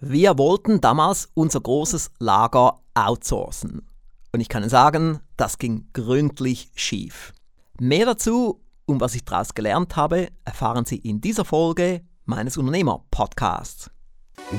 Wir 0.00 0.36
wollten 0.38 0.80
damals 0.80 1.30
unser 1.34 1.60
großes 1.60 2.10
Lager 2.18 2.80
outsourcen. 2.94 3.88
Und 4.32 4.40
ich 4.40 4.48
kann 4.48 4.68
sagen, 4.68 5.20
das 5.36 5.58
ging 5.58 5.88
gründlich 5.92 6.70
schief. 6.74 7.32
Mehr 7.78 8.06
dazu 8.06 8.60
und 8.86 9.00
was 9.00 9.14
ich 9.14 9.24
daraus 9.24 9.54
gelernt 9.54 9.96
habe, 9.96 10.28
erfahren 10.44 10.84
Sie 10.84 10.96
in 10.96 11.20
dieser 11.20 11.44
Folge 11.44 12.02
meines 12.24 12.56
Unternehmer-Podcasts. 12.56 13.90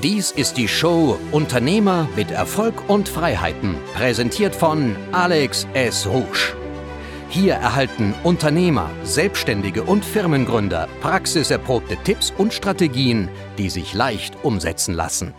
Dies 0.02 0.32
ist 0.32 0.58
die 0.58 0.68
Show 0.68 1.18
Unternehmer 1.32 2.08
mit 2.16 2.32
Erfolg 2.32 2.90
und 2.90 3.10
Freiheiten, 3.10 3.76
präsentiert 3.94 4.56
von 4.56 4.96
Alex 5.12 5.68
S. 5.74 6.08
Rouge. 6.08 6.65
Hier 7.30 7.56
erhalten 7.56 8.14
Unternehmer, 8.24 8.90
Selbstständige 9.04 9.84
und 9.84 10.06
Firmengründer 10.06 10.88
praxiserprobte 11.02 11.98
Tipps 12.04 12.32
und 12.38 12.54
Strategien, 12.54 13.30
die 13.58 13.70
sich 13.70 13.94
leicht 13.94 14.44
umsetzen 14.44 14.94
lassen. 14.94 15.34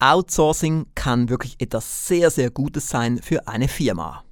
Outsourcing 0.00 0.86
kann 0.94 1.28
wirklich 1.28 1.56
etwas 1.60 2.08
sehr, 2.08 2.30
sehr 2.30 2.50
Gutes 2.50 2.88
sein 2.88 3.18
für 3.22 3.46
eine 3.46 3.68
Firma. 3.68 4.24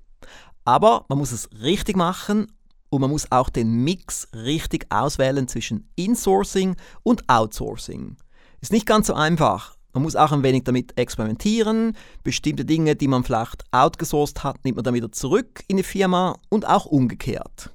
Aber 0.64 1.04
man 1.08 1.18
muss 1.18 1.32
es 1.32 1.48
richtig 1.62 1.96
machen 1.96 2.50
und 2.88 3.00
man 3.00 3.10
muss 3.10 3.30
auch 3.30 3.48
den 3.48 3.84
Mix 3.84 4.28
richtig 4.34 4.86
auswählen 4.90 5.48
zwischen 5.48 5.90
Insourcing 5.96 6.76
und 7.02 7.28
Outsourcing. 7.28 8.16
Ist 8.60 8.72
nicht 8.72 8.86
ganz 8.86 9.06
so 9.06 9.14
einfach. 9.14 9.76
Man 9.92 10.02
muss 10.02 10.16
auch 10.16 10.32
ein 10.32 10.42
wenig 10.42 10.64
damit 10.64 10.96
experimentieren. 10.98 11.96
Bestimmte 12.22 12.64
Dinge, 12.64 12.96
die 12.96 13.08
man 13.08 13.24
vielleicht 13.24 13.64
outgesourced 13.72 14.42
hat, 14.42 14.64
nimmt 14.64 14.76
man 14.76 14.84
dann 14.84 14.94
wieder 14.94 15.12
zurück 15.12 15.62
in 15.68 15.76
die 15.76 15.82
Firma 15.82 16.36
und 16.48 16.66
auch 16.66 16.86
umgekehrt. 16.86 17.70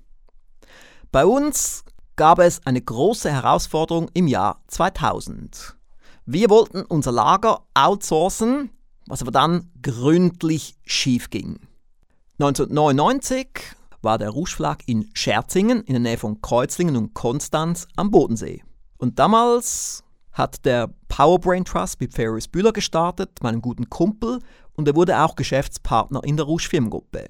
Bei 1.12 1.26
uns 1.26 1.84
gab 2.16 2.40
es 2.40 2.66
eine 2.66 2.82
große 2.82 3.32
Herausforderung 3.32 4.10
im 4.14 4.28
Jahr 4.28 4.62
2000. 4.68 5.76
Wir 6.26 6.50
wollten 6.50 6.82
unser 6.82 7.12
Lager 7.12 7.62
outsourcen, 7.74 8.72
was 9.08 9.22
aber 9.22 9.32
dann 9.32 9.72
gründlich 9.82 10.76
schief 10.84 11.30
ging. 11.30 11.60
1999 12.40 13.48
war 14.02 14.18
der 14.18 14.30
Rouge 14.30 14.78
in 14.86 15.10
Scherzingen 15.14 15.82
in 15.82 15.94
der 15.94 16.02
Nähe 16.02 16.18
von 16.18 16.42
Kreuzlingen 16.42 16.98
und 16.98 17.14
Konstanz 17.14 17.88
am 17.96 18.12
Bodensee. 18.12 18.64
Und 18.98 19.20
damals 19.20 20.04
hat 20.38 20.66
der 20.66 20.90
Powerbrain 21.08 21.66
Trust 21.66 22.00
mit 22.00 22.14
Ferris 22.14 22.48
Bühler 22.48 22.72
gestartet, 22.72 23.42
meinem 23.42 23.62
guten 23.62 23.90
Kumpel, 23.90 24.40
und 24.74 24.88
er 24.88 24.96
wurde 24.96 25.20
auch 25.20 25.36
Geschäftspartner 25.36 26.24
in 26.24 26.38
der 26.38 26.46
Rouge 26.46 26.68
Firmengruppe. 26.70 27.26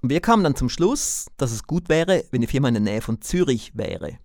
Und 0.00 0.10
wir 0.10 0.20
kamen 0.20 0.44
dann 0.44 0.56
zum 0.56 0.68
Schluss, 0.68 1.26
dass 1.36 1.52
es 1.52 1.64
gut 1.64 1.88
wäre, 1.88 2.24
wenn 2.30 2.40
die 2.40 2.46
Firma 2.46 2.68
in 2.68 2.74
der 2.74 2.82
Nähe 2.82 3.00
von 3.00 3.20
Zürich 3.20 3.76
wäre. 3.76 4.18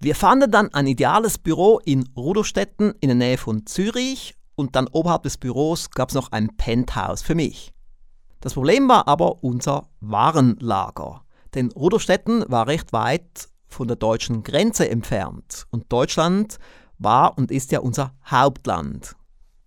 Wir 0.00 0.14
fanden 0.14 0.50
dann 0.50 0.74
ein 0.74 0.86
ideales 0.86 1.38
Büro 1.38 1.80
in 1.84 2.04
Rudolstetten 2.16 2.94
in 3.00 3.08
der 3.08 3.14
Nähe 3.14 3.38
von 3.38 3.64
Zürich 3.64 4.34
und 4.56 4.76
dann 4.76 4.88
oberhalb 4.88 5.22
des 5.22 5.38
Büros 5.38 5.90
gab 5.90 6.10
es 6.10 6.14
noch 6.14 6.32
ein 6.32 6.56
Penthouse 6.56 7.22
für 7.22 7.34
mich. 7.34 7.72
Das 8.40 8.54
Problem 8.54 8.88
war 8.88 9.08
aber 9.08 9.42
unser 9.42 9.88
Warenlager, 10.00 11.22
denn 11.54 11.72
Rudolstetten 11.72 12.44
war 12.48 12.66
recht 12.66 12.92
weit 12.92 13.48
von 13.66 13.88
der 13.88 13.96
deutschen 13.96 14.42
Grenze 14.42 14.88
entfernt 14.88 15.64
und 15.70 15.90
Deutschland 15.90 16.58
war 17.04 17.38
und 17.38 17.50
ist 17.50 17.72
ja 17.72 17.80
unser 17.80 18.12
Hauptland. 18.26 19.14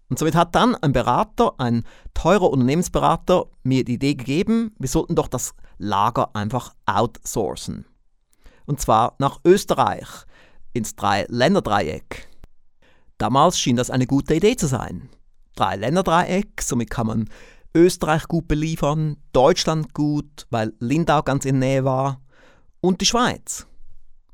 Und 0.09 0.19
somit 0.19 0.35
hat 0.35 0.55
dann 0.55 0.75
ein 0.75 0.93
Berater, 0.93 1.53
ein 1.59 1.83
teurer 2.13 2.49
Unternehmensberater, 2.49 3.45
mir 3.63 3.83
die 3.83 3.95
Idee 3.95 4.15
gegeben, 4.15 4.73
wir 4.79 4.89
sollten 4.89 5.15
doch 5.15 5.27
das 5.27 5.53
Lager 5.77 6.35
einfach 6.35 6.73
outsourcen 6.85 7.85
und 8.67 8.79
zwar 8.79 9.15
nach 9.17 9.39
Österreich, 9.43 10.07
ins 10.73 10.95
Drei-Länder-Dreieck. 10.95 12.27
Damals 13.17 13.59
schien 13.59 13.77
das 13.77 13.89
eine 13.89 14.05
gute 14.05 14.35
Idee 14.35 14.55
zu 14.55 14.67
sein. 14.67 15.09
Drei-Länder-Dreieck, 15.55 16.61
somit 16.61 16.91
kann 16.91 17.07
man 17.07 17.29
Österreich 17.73 18.27
gut 18.27 18.47
beliefern, 18.47 19.17
Deutschland 19.33 19.95
gut, 19.95 20.45
weil 20.51 20.73
Lindau 20.79 21.23
ganz 21.23 21.45
in 21.45 21.57
Nähe 21.57 21.83
war, 21.83 22.21
und 22.79 23.01
die 23.01 23.05
Schweiz. 23.05 23.66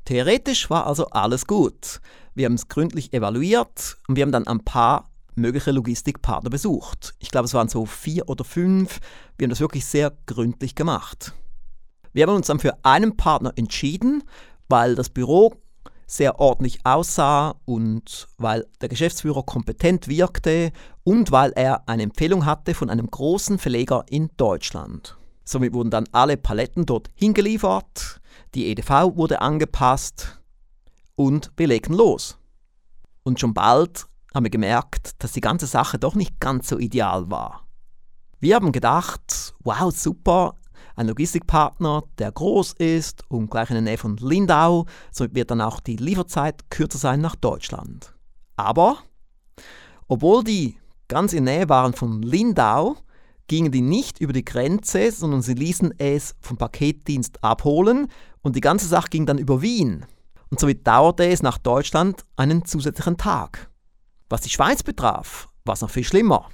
Theoretisch 0.04 0.68
war 0.68 0.86
also 0.86 1.06
alles 1.06 1.46
gut. 1.46 2.00
Wir 2.34 2.46
haben 2.46 2.54
es 2.54 2.68
gründlich 2.68 3.12
evaluiert 3.12 3.96
und 4.06 4.16
wir 4.16 4.22
haben 4.22 4.32
dann 4.32 4.46
ein 4.46 4.64
paar 4.64 5.08
mögliche 5.34 5.70
Logistikpartner 5.70 6.50
besucht. 6.50 7.14
Ich 7.18 7.30
glaube, 7.30 7.46
es 7.46 7.54
waren 7.54 7.68
so 7.68 7.86
vier 7.86 8.28
oder 8.28 8.44
fünf. 8.44 9.00
Wir 9.38 9.46
haben 9.46 9.50
das 9.50 9.60
wirklich 9.60 9.86
sehr 9.86 10.12
gründlich 10.26 10.74
gemacht. 10.74 11.32
Wir 12.12 12.26
haben 12.26 12.34
uns 12.34 12.46
dann 12.46 12.60
für 12.60 12.84
einen 12.84 13.16
Partner 13.16 13.52
entschieden, 13.56 14.22
weil 14.68 14.94
das 14.94 15.08
Büro 15.08 15.54
sehr 16.06 16.38
ordentlich 16.38 16.84
aussah 16.84 17.54
und 17.64 18.28
weil 18.36 18.66
der 18.80 18.88
Geschäftsführer 18.88 19.42
kompetent 19.42 20.06
wirkte 20.06 20.70
und 21.02 21.32
weil 21.32 21.52
er 21.56 21.88
eine 21.88 22.02
Empfehlung 22.02 22.44
hatte 22.44 22.74
von 22.74 22.90
einem 22.90 23.10
großen 23.10 23.58
Verleger 23.58 24.04
in 24.08 24.30
Deutschland. 24.36 25.16
Somit 25.44 25.72
wurden 25.72 25.90
dann 25.90 26.08
alle 26.12 26.36
Paletten 26.36 26.86
dort 26.86 27.08
hingeliefert, 27.14 28.20
die 28.54 28.66
EDV 28.66 29.16
wurde 29.16 29.40
angepasst 29.40 30.40
und 31.16 31.50
wir 31.56 31.66
legten 31.66 31.94
los. 31.94 32.38
Und 33.22 33.40
schon 33.40 33.54
bald 33.54 34.06
haben 34.34 34.44
wir 34.44 34.50
gemerkt, 34.50 35.22
dass 35.22 35.32
die 35.32 35.40
ganze 35.40 35.66
Sache 35.66 35.98
doch 35.98 36.14
nicht 36.14 36.40
ganz 36.40 36.68
so 36.68 36.78
ideal 36.78 37.30
war. 37.30 37.66
Wir 38.40 38.56
haben 38.56 38.72
gedacht, 38.72 39.54
wow, 39.60 39.92
super, 39.94 40.54
ein 40.96 41.08
Logistikpartner, 41.08 42.02
der 42.18 42.30
groß 42.30 42.74
ist 42.74 43.22
und 43.28 43.50
gleich 43.50 43.70
in 43.70 43.74
der 43.74 43.82
Nähe 43.82 43.98
von 43.98 44.16
Lindau. 44.16 44.86
Somit 45.10 45.34
wird 45.34 45.50
dann 45.50 45.60
auch 45.60 45.80
die 45.80 45.96
Lieferzeit 45.96 46.70
kürzer 46.70 46.98
sein 46.98 47.20
nach 47.20 47.36
Deutschland. 47.36 48.14
Aber, 48.56 48.98
obwohl 50.06 50.44
die 50.44 50.76
ganz 51.08 51.32
in 51.32 51.46
der 51.46 51.56
Nähe 51.56 51.68
waren 51.68 51.94
von 51.94 52.22
Lindau, 52.22 52.96
gingen 53.46 53.72
die 53.72 53.80
nicht 53.82 54.20
über 54.20 54.32
die 54.32 54.44
Grenze, 54.44 55.10
sondern 55.10 55.42
sie 55.42 55.54
ließen 55.54 55.94
es 55.98 56.34
vom 56.40 56.56
Paketdienst 56.56 57.42
abholen 57.42 58.08
und 58.44 58.54
die 58.54 58.60
ganze 58.60 58.86
Sache 58.86 59.08
ging 59.08 59.26
dann 59.26 59.38
über 59.38 59.60
Wien. 59.60 60.06
Und 60.50 60.60
somit 60.60 60.86
dauerte 60.86 61.26
es 61.26 61.42
nach 61.42 61.58
Deutschland 61.58 62.24
einen 62.36 62.64
zusätzlichen 62.64 63.16
Tag. 63.16 63.68
Was 64.28 64.42
die 64.42 64.50
Schweiz 64.50 64.84
betraf, 64.84 65.48
war 65.64 65.74
es 65.74 65.80
noch 65.80 65.90
viel 65.90 66.04
schlimmer. 66.04 66.48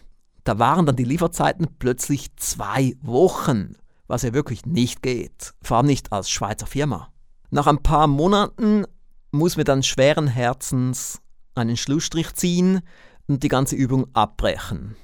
Da 0.44 0.58
waren 0.58 0.86
dann 0.86 0.96
die 0.96 1.04
Lieferzeiten 1.04 1.68
plötzlich 1.78 2.34
zwei 2.36 2.94
Wochen 3.02 3.74
was 4.10 4.22
ja 4.22 4.34
wirklich 4.34 4.66
nicht 4.66 5.02
geht, 5.02 5.54
vor 5.62 5.78
allem 5.78 5.86
nicht 5.86 6.12
als 6.12 6.28
Schweizer 6.28 6.66
Firma. 6.66 7.12
Nach 7.50 7.68
ein 7.68 7.82
paar 7.82 8.08
Monaten 8.08 8.84
muss 9.30 9.56
mir 9.56 9.64
dann 9.64 9.84
schweren 9.84 10.26
Herzens 10.26 11.20
einen 11.54 11.76
Schlussstrich 11.76 12.34
ziehen 12.34 12.80
und 13.28 13.44
die 13.44 13.48
ganze 13.48 13.76
Übung 13.76 14.06
abbrechen. 14.12 14.96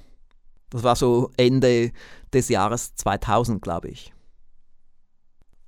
Das 0.71 0.83
war 0.83 0.97
so 0.97 1.31
Ende 1.37 1.93
des 2.33 2.49
Jahres 2.49 2.97
2000, 2.97 3.63
glaube 3.63 3.89
ich. 3.89 4.13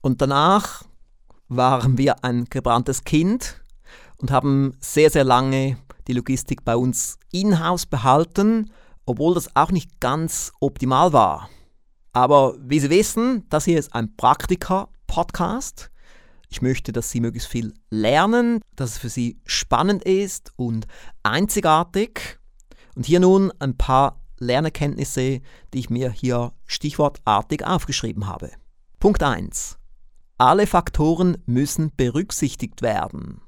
Und 0.00 0.20
danach 0.20 0.82
waren 1.48 1.98
wir 1.98 2.24
ein 2.24 2.44
gebranntes 2.44 3.04
Kind 3.04 3.62
und 4.18 4.30
haben 4.30 4.76
sehr, 4.80 5.10
sehr 5.10 5.24
lange 5.24 5.78
die 6.06 6.12
Logistik 6.12 6.64
bei 6.64 6.76
uns 6.76 7.18
in-house 7.32 7.86
behalten, 7.86 8.70
obwohl 9.06 9.34
das 9.34 9.54
auch 9.56 9.70
nicht 9.70 10.00
ganz 10.00 10.52
optimal 10.60 11.12
war. 11.12 11.48
Aber 12.12 12.56
wie 12.60 12.80
Sie 12.80 12.90
wissen, 12.90 13.46
das 13.48 13.64
hier 13.64 13.78
ist 13.78 13.94
ein 13.94 14.16
Praktika-Podcast. 14.16 15.90
Ich 16.48 16.62
möchte, 16.62 16.92
dass 16.92 17.10
Sie 17.10 17.20
möglichst 17.20 17.48
viel 17.48 17.74
lernen, 17.90 18.60
dass 18.74 18.92
es 18.92 18.98
für 18.98 19.08
Sie 19.08 19.38
spannend 19.44 20.04
ist 20.04 20.52
und 20.56 20.86
einzigartig. 21.22 22.38
Und 22.96 23.06
hier 23.06 23.20
nun 23.20 23.52
ein 23.60 23.76
paar 23.76 24.20
Lernerkenntnisse, 24.38 25.40
die 25.72 25.78
ich 25.78 25.90
mir 25.90 26.10
hier 26.10 26.52
stichwortartig 26.66 27.64
aufgeschrieben 27.66 28.26
habe. 28.26 28.50
Punkt 28.98 29.22
1. 29.22 29.77
Alle 30.40 30.68
Faktoren 30.68 31.36
müssen 31.46 31.90
berücksichtigt 31.96 32.80
werden. 32.80 33.40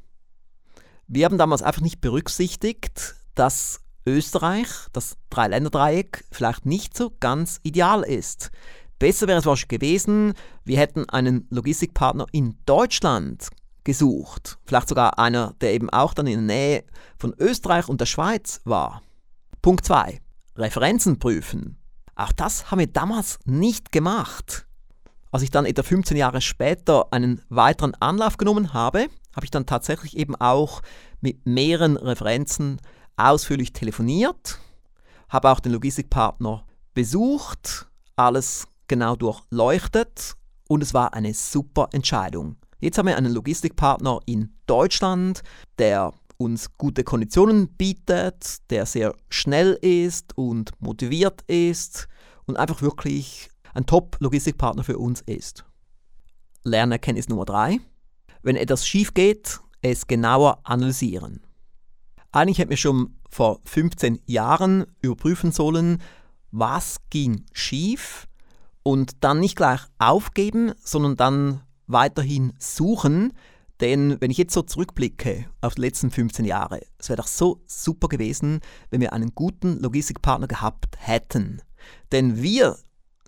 Wir 1.07 1.25
haben 1.25 1.39
damals 1.39 1.63
einfach 1.63 1.83
nicht 1.83 2.01
berücksichtigt, 2.01 3.15
dass 3.37 3.81
Österreich, 4.05 4.67
das 4.93 5.17
Dreiländereieck, 5.31 6.25
vielleicht 6.33 6.67
nicht 6.67 6.97
so 6.97 7.13
ganz 7.21 7.61
ideal 7.63 8.03
ist. 8.03 8.51
Besser 8.99 9.29
wäre 9.29 9.39
es 9.39 9.47
wahrscheinlich 9.47 9.69
gewesen, 9.69 10.35
wir 10.65 10.79
hätten 10.79 11.09
einen 11.09 11.47
Logistikpartner 11.51 12.27
in 12.33 12.59
Deutschland 12.67 13.51
gesucht. 13.85 14.59
Vielleicht 14.67 14.89
sogar 14.89 15.17
einer, 15.21 15.55
der 15.61 15.75
eben 15.75 15.91
auch 15.91 16.13
dann 16.13 16.27
in 16.27 16.49
der 16.49 16.57
Nähe 16.57 16.85
von 17.21 17.35
Österreich 17.39 17.89
und 17.89 18.01
der 18.01 18.07
Schweiz 18.07 18.63
war. 18.65 19.01
Punkt 19.63 19.85
2. 19.85 20.21
Referenzen 20.57 21.21
prüfen. 21.21 21.79
Auch 22.17 22.33
das 22.33 22.73
haben 22.73 22.81
wir 22.81 22.89
damals 22.89 23.39
nicht 23.45 23.93
gemacht. 23.93 24.67
Als 25.33 25.45
ich 25.45 25.51
dann 25.51 25.65
etwa 25.65 25.83
15 25.85 26.17
Jahre 26.17 26.41
später 26.41 27.13
einen 27.13 27.41
weiteren 27.49 27.95
Anlauf 28.01 28.37
genommen 28.37 28.73
habe, 28.73 29.07
habe 29.35 29.45
ich 29.45 29.51
dann 29.51 29.65
tatsächlich 29.65 30.17
eben 30.17 30.35
auch 30.35 30.83
mit 31.21 31.47
mehreren 31.47 31.97
Referenzen 31.97 32.81
ausführlich 33.17 33.73
telefoniert, 33.73 34.59
habe 35.29 35.51
auch 35.51 35.61
den 35.61 35.73
Logistikpartner 35.73 36.65
besucht, 36.95 37.87
alles 38.17 38.67
genau 38.89 39.15
durchleuchtet 39.15 40.35
und 40.69 40.83
es 40.83 40.95
war 40.95 41.15
eine 41.15 41.33
super 41.33 41.89
Entscheidung. 41.93 42.57
Jetzt 42.81 42.99
haben 42.99 43.07
wir 43.07 43.17
einen 43.17 43.33
Logistikpartner 43.33 44.19
in 44.27 44.53
Deutschland, 44.67 45.43
der 45.79 46.13
uns 46.39 46.77
gute 46.77 47.05
Konditionen 47.05 47.69
bietet, 47.69 48.69
der 48.71 48.85
sehr 48.87 49.15
schnell 49.29 49.75
ist 49.75 50.37
und 50.37 50.73
motiviert 50.81 51.43
ist 51.43 52.09
und 52.47 52.57
einfach 52.57 52.83
wirklich 52.83 53.51
ein 53.75 53.87
Top-Logistikpartner 53.87 54.85
für 54.85 54.99
uns 54.99 55.21
ist. 55.23 55.65
Lernerkenntnis 56.63 57.29
Nummer 57.29 57.45
3. 57.45 57.79
Wenn 58.43 58.57
etwas 58.57 58.87
schief 58.87 59.15
geht, 59.15 59.61
es 59.83 60.07
genauer 60.07 60.61
analysieren. 60.65 61.41
Eigentlich 62.33 62.59
hätten 62.59 62.71
wir 62.71 62.77
schon 62.77 63.17
vor 63.29 63.61
15 63.65 64.21
Jahren 64.27 64.87
überprüfen 65.01 65.53
sollen, 65.53 66.03
was 66.51 66.99
ging 67.11 67.45
schief 67.53 68.27
und 68.83 69.25
dann 69.25 69.41
nicht 69.41 69.57
gleich 69.57 69.81
aufgeben, 69.99 70.73
sondern 70.83 71.17
dann 71.17 71.63
weiterhin 71.87 72.53
suchen. 72.59 73.33
Denn 73.81 74.21
wenn 74.21 74.31
ich 74.31 74.39
jetzt 74.39 74.53
so 74.53 74.63
zurückblicke 74.63 75.47
auf 75.61 75.75
die 75.75 75.81
letzten 75.81 76.11
15 76.11 76.45
Jahre, 76.45 76.81
es 76.99 77.09
wäre 77.09 77.17
doch 77.17 77.27
so 77.27 77.63
super 77.67 78.09
gewesen, 78.09 78.61
wenn 78.91 79.01
wir 79.01 79.13
einen 79.13 79.35
guten 79.35 79.79
Logistikpartner 79.81 80.49
gehabt 80.49 80.97
hätten. 80.99 81.63
Denn 82.13 82.43
wir 82.43 82.77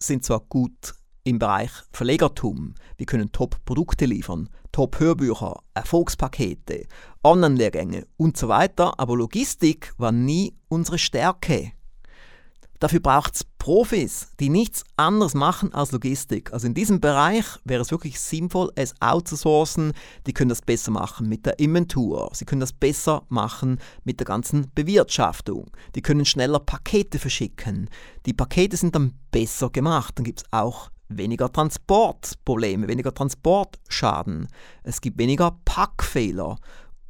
sind 0.06 0.25
zwar 0.25 0.40
gut 0.40 0.94
im 1.25 1.38
Bereich 1.38 1.70
Verlegertum, 1.93 2.75
wir 2.96 3.06
können 3.06 3.31
Top-Produkte 3.32 4.06
liefern, 4.06 4.49
Top-Hörbücher, 4.72 5.62
Erfolgspakete, 5.75 6.87
Online-Lehrgänge 7.22 8.06
und 8.16 8.37
so 8.37 8.49
weiter, 8.49 8.99
aber 8.99 9.16
Logistik 9.16 9.94
war 9.99 10.12
nie 10.12 10.54
unsere 10.69 10.99
Stärke. 10.99 11.72
Dafür 12.82 12.99
braucht 12.99 13.37
es 13.37 13.44
Profis, 13.58 14.32
die 14.40 14.49
nichts 14.49 14.82
anderes 14.96 15.34
machen 15.34 15.73
als 15.73 15.93
Logistik. 15.93 16.52
Also 16.52 16.67
in 16.67 16.75
diesem 16.75 17.00
Bereich 17.00 17.44
wäre 17.62 17.81
es 17.81 17.93
wirklich 17.93 18.19
sinnvoll, 18.19 18.73
es 18.75 18.93
outzusourcen. 19.00 19.93
Die 20.26 20.32
können 20.32 20.49
das 20.49 20.62
besser 20.62 20.90
machen 20.90 21.29
mit 21.29 21.46
der 21.46 21.61
Inventur. 21.61 22.29
Sie 22.32 22.44
können 22.44 22.58
das 22.58 22.73
besser 22.73 23.23
machen 23.29 23.79
mit 24.02 24.19
der 24.19 24.26
ganzen 24.26 24.67
Bewirtschaftung. 24.75 25.70
Die 25.94 26.02
können 26.02 26.25
schneller 26.25 26.58
Pakete 26.58 27.20
verschicken. 27.20 27.88
Die 28.26 28.32
Pakete 28.32 28.76
sind 28.76 28.96
dann 28.96 29.12
besser 29.31 29.70
gemacht. 29.70 30.14
Dann 30.19 30.25
gibt 30.25 30.40
es 30.40 30.46
auch 30.50 30.90
weniger 31.08 31.52
Transportprobleme, 31.52 32.88
weniger 32.88 33.14
Transportschaden. 33.14 34.49
Es 34.82 35.00
gibt 35.00 35.19
weniger 35.19 35.56
Packfehler 35.64 36.56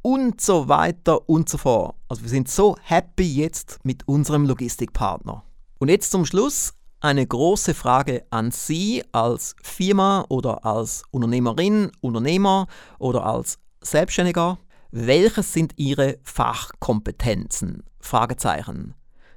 und 0.03 0.39
so 0.39 0.67
weiter 0.67 1.27
und 1.27 1.49
so 1.49 1.57
fort. 1.57 1.95
Also 2.09 2.21
wir 2.21 2.29
sind 2.29 2.47
so 2.47 2.77
happy 2.83 3.23
jetzt 3.23 3.79
mit 3.83 4.07
unserem 4.07 4.45
Logistikpartner. 4.45 5.43
Und 5.83 5.89
jetzt 5.89 6.11
zum 6.11 6.25
Schluss 6.25 6.75
eine 7.01 7.27
große 7.27 7.73
Frage 7.73 8.25
an 8.29 8.51
Sie 8.51 9.03
als 9.11 9.53
Firma 9.61 10.23
oder 10.29 10.65
als 10.65 11.03
Unternehmerin, 11.11 11.91
Unternehmer 11.99 12.67
oder 12.99 13.25
als 13.25 13.59
Selbstständiger. 13.81 14.59
Welches 14.91 15.51
sind 15.51 15.73
Ihre 15.75 16.19
Fachkompetenzen? 16.23 17.83
Fragezeichen. 17.99 18.93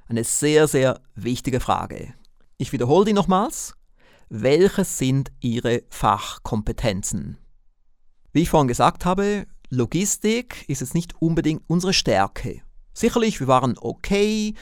Eine 0.07 0.23
sehr, 0.23 0.69
sehr 0.69 1.01
wichtige 1.15 1.59
Frage. 1.59 2.13
Ich 2.57 2.71
wiederhole 2.71 3.03
die 3.03 3.11
nochmals. 3.11 3.73
Welches 4.29 4.97
sind 4.97 5.33
Ihre 5.41 5.83
Fachkompetenzen? 5.89 7.39
Wie 8.31 8.43
ich 8.43 8.49
vorhin 8.49 8.69
gesagt 8.69 9.03
habe, 9.03 9.47
Logistik 9.69 10.63
ist 10.69 10.79
jetzt 10.79 10.95
nicht 10.95 11.21
unbedingt 11.21 11.63
unsere 11.67 11.91
Stärke. 11.91 12.61
Sicherlich, 12.93 13.41
wir 13.41 13.47
waren 13.47 13.75
okay, 13.77 14.55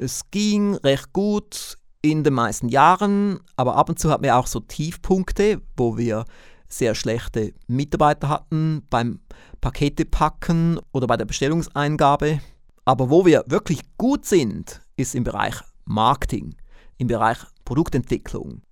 es 0.00 0.30
ging 0.30 0.76
recht 0.76 1.12
gut 1.12 1.76
in 2.00 2.24
den 2.24 2.32
meisten 2.32 2.70
Jahren, 2.70 3.40
aber 3.56 3.76
ab 3.76 3.90
und 3.90 3.98
zu 3.98 4.10
hatten 4.10 4.24
wir 4.24 4.36
auch 4.36 4.46
so 4.46 4.60
Tiefpunkte, 4.60 5.60
wo 5.76 5.98
wir 5.98 6.24
sehr 6.68 6.94
schlechte 6.94 7.52
Mitarbeiter 7.66 8.30
hatten 8.30 8.86
beim 8.88 9.20
Paketepacken 9.60 10.80
oder 10.92 11.06
bei 11.06 11.18
der 11.18 11.26
Bestellungseingabe. 11.26 12.40
Aber 12.86 13.10
wo 13.10 13.26
wir 13.26 13.44
wirklich 13.46 13.82
gut 13.98 14.24
sind, 14.24 14.80
ist 14.96 15.14
im 15.14 15.24
Bereich 15.24 15.56
Marketing, 15.84 16.54
im 16.96 17.08
Bereich 17.08 17.38
Produktentwicklung. 17.66 18.62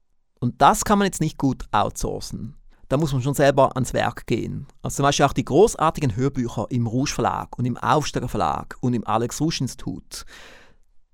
Und 0.40 0.62
das 0.62 0.84
kann 0.84 0.98
man 0.98 1.06
jetzt 1.06 1.20
nicht 1.20 1.36
gut 1.36 1.64
outsourcen. 1.72 2.54
Da 2.88 2.96
muss 2.96 3.12
man 3.12 3.20
schon 3.20 3.34
selber 3.34 3.76
ans 3.76 3.92
Werk 3.92 4.26
gehen. 4.26 4.66
Also 4.80 4.96
zum 4.96 5.02
Beispiel 5.02 5.26
auch 5.26 5.34
die 5.34 5.44
großartigen 5.44 6.16
Hörbücher 6.16 6.66
im 6.70 6.86
Rouge 6.86 7.12
Verlag 7.12 7.58
und 7.58 7.66
im 7.66 7.76
Aufsteiger 7.76 8.28
Verlag 8.28 8.78
und 8.80 8.94
im 8.94 9.06
Alex 9.06 9.42
Rouge 9.42 9.58
Institut. 9.60 10.24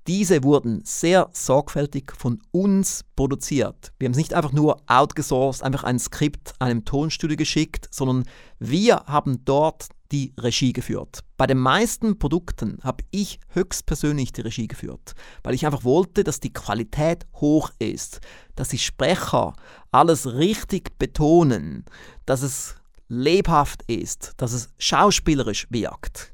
Diese 0.06 0.44
wurden 0.44 0.82
sehr 0.84 1.30
sorgfältig 1.32 2.12
von 2.12 2.42
uns 2.50 3.04
produziert. 3.16 3.92
Wir 3.98 4.06
haben 4.06 4.12
es 4.12 4.18
nicht 4.18 4.34
einfach 4.34 4.52
nur 4.52 4.82
outgesourced, 4.86 5.62
einfach 5.62 5.82
ein 5.84 5.98
Skript 5.98 6.52
einem 6.58 6.84
Tonstudio 6.84 7.38
geschickt, 7.38 7.88
sondern 7.90 8.24
wir 8.58 9.04
haben 9.06 9.46
dort 9.46 9.88
die 10.12 10.34
Regie 10.38 10.74
geführt. 10.74 11.20
Bei 11.38 11.46
den 11.46 11.58
meisten 11.58 12.18
Produkten 12.18 12.78
habe 12.82 13.02
ich 13.10 13.40
höchstpersönlich 13.48 14.32
die 14.32 14.42
Regie 14.42 14.68
geführt, 14.68 15.14
weil 15.42 15.54
ich 15.54 15.64
einfach 15.64 15.84
wollte, 15.84 16.22
dass 16.22 16.38
die 16.38 16.52
Qualität 16.52 17.26
hoch 17.36 17.70
ist, 17.78 18.20
dass 18.56 18.68
die 18.68 18.78
Sprecher 18.78 19.54
alles 19.90 20.34
richtig 20.34 20.98
betonen, 20.98 21.86
dass 22.26 22.42
es 22.42 22.76
lebhaft 23.08 23.82
ist, 23.84 24.34
dass 24.36 24.52
es 24.52 24.68
schauspielerisch 24.76 25.66
wirkt. 25.70 26.33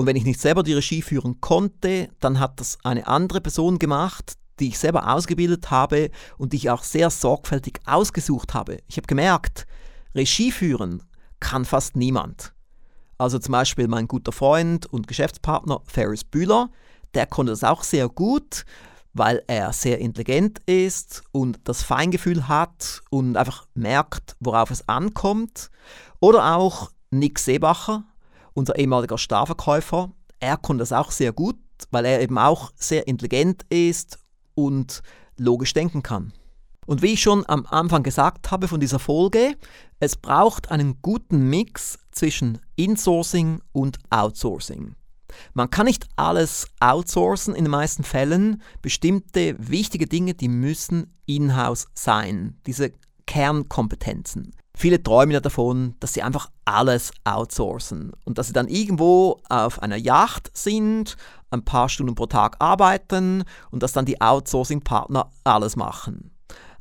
Und 0.00 0.06
wenn 0.06 0.16
ich 0.16 0.24
nicht 0.24 0.40
selber 0.40 0.62
die 0.62 0.72
Regie 0.72 1.02
führen 1.02 1.42
konnte, 1.42 2.08
dann 2.20 2.40
hat 2.40 2.58
das 2.58 2.78
eine 2.84 3.06
andere 3.06 3.42
Person 3.42 3.78
gemacht, 3.78 4.32
die 4.58 4.68
ich 4.68 4.78
selber 4.78 5.12
ausgebildet 5.12 5.70
habe 5.70 6.10
und 6.38 6.54
die 6.54 6.56
ich 6.56 6.70
auch 6.70 6.84
sehr 6.84 7.10
sorgfältig 7.10 7.80
ausgesucht 7.84 8.54
habe. 8.54 8.78
Ich 8.88 8.96
habe 8.96 9.06
gemerkt, 9.06 9.66
Regie 10.14 10.52
führen 10.52 11.02
kann 11.38 11.66
fast 11.66 11.96
niemand. 11.96 12.54
Also 13.18 13.38
zum 13.38 13.52
Beispiel 13.52 13.88
mein 13.88 14.08
guter 14.08 14.32
Freund 14.32 14.86
und 14.86 15.06
Geschäftspartner 15.06 15.82
Ferris 15.84 16.24
Bühler, 16.24 16.70
der 17.12 17.26
konnte 17.26 17.52
das 17.52 17.62
auch 17.62 17.82
sehr 17.82 18.08
gut, 18.08 18.64
weil 19.12 19.42
er 19.48 19.74
sehr 19.74 19.98
intelligent 19.98 20.60
ist 20.64 21.24
und 21.30 21.60
das 21.64 21.82
Feingefühl 21.82 22.48
hat 22.48 23.02
und 23.10 23.36
einfach 23.36 23.66
merkt, 23.74 24.34
worauf 24.40 24.70
es 24.70 24.88
ankommt. 24.88 25.70
Oder 26.20 26.56
auch 26.56 26.90
Nick 27.10 27.38
Seebacher, 27.38 28.04
unser 28.60 28.78
ehemaliger 28.78 29.18
Starverkäufer, 29.18 30.12
er 30.38 30.56
konnte 30.56 30.82
das 30.82 30.92
auch 30.92 31.10
sehr 31.10 31.32
gut, 31.32 31.56
weil 31.90 32.04
er 32.04 32.20
eben 32.20 32.38
auch 32.38 32.72
sehr 32.76 33.08
intelligent 33.08 33.64
ist 33.70 34.18
und 34.54 35.02
logisch 35.36 35.72
denken 35.72 36.02
kann. 36.02 36.32
Und 36.86 37.02
wie 37.02 37.14
ich 37.14 37.22
schon 37.22 37.48
am 37.48 37.66
Anfang 37.66 38.02
gesagt 38.02 38.50
habe 38.50 38.68
von 38.68 38.80
dieser 38.80 38.98
Folge, 38.98 39.56
es 39.98 40.16
braucht 40.16 40.70
einen 40.70 41.00
guten 41.02 41.48
Mix 41.48 41.98
zwischen 42.10 42.58
Insourcing 42.76 43.60
und 43.72 43.98
Outsourcing. 44.10 44.94
Man 45.54 45.70
kann 45.70 45.86
nicht 45.86 46.08
alles 46.16 46.66
outsourcen 46.80 47.54
in 47.54 47.64
den 47.64 47.70
meisten 47.70 48.02
Fällen. 48.02 48.62
Bestimmte 48.82 49.54
wichtige 49.58 50.06
Dinge, 50.06 50.34
die 50.34 50.48
müssen 50.48 51.16
in-house 51.26 51.86
sein. 51.94 52.58
Diese 52.66 52.92
Kernkompetenzen. 53.30 54.50
Viele 54.76 55.00
träumen 55.00 55.30
ja 55.30 55.38
davon, 55.38 55.94
dass 56.00 56.14
sie 56.14 56.22
einfach 56.22 56.50
alles 56.64 57.12
outsourcen 57.22 58.10
und 58.24 58.38
dass 58.38 58.48
sie 58.48 58.52
dann 58.52 58.66
irgendwo 58.66 59.40
auf 59.48 59.80
einer 59.80 59.94
Yacht 59.94 60.50
sind, 60.52 61.16
ein 61.50 61.64
paar 61.64 61.88
Stunden 61.88 62.16
pro 62.16 62.26
Tag 62.26 62.56
arbeiten 62.58 63.44
und 63.70 63.84
dass 63.84 63.92
dann 63.92 64.04
die 64.04 64.20
Outsourcing-Partner 64.20 65.30
alles 65.44 65.76
machen. 65.76 66.32